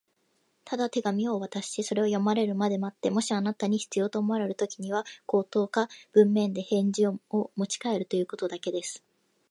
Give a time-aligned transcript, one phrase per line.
[0.65, 7.19] 「ただ手紙をお渡しし、それを読まれるまで待って、もしあなたに必要と思われるときには、口頭か文面で返事を
[7.55, 9.03] もちかえるということだけです」